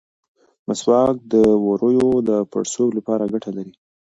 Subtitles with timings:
[0.67, 3.73] مسواک د ووریو د پړسوب لپاره ګټه لري.